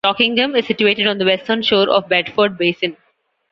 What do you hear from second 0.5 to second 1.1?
is situated